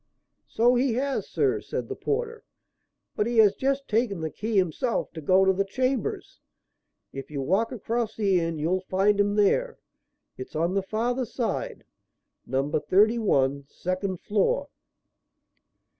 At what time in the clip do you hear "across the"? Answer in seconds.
7.71-8.39